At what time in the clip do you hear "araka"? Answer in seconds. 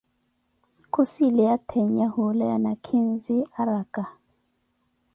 3.59-4.03